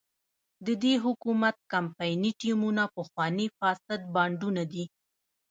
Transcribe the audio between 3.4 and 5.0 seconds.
فاسد بانډونه دي.